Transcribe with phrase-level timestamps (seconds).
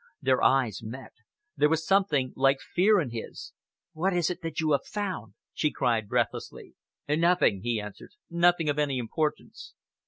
[0.19, 1.13] Their eyes met.
[1.55, 3.53] There was something like fear in his.
[3.93, 6.73] "What is it that you have found?" she cried breathlessly.
[7.07, 9.75] "Nothing," he answered, "nothing of any importance."